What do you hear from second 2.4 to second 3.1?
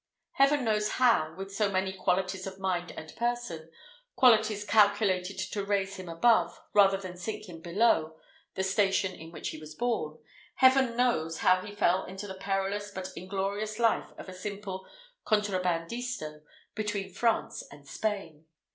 of mind